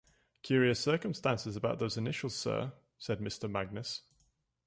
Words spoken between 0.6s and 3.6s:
circumstance about those initials, sir,’ said Mr.